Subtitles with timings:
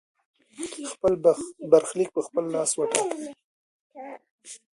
[0.91, 1.13] خپل
[1.71, 3.29] برخليک په خپل لاس وټاکئ.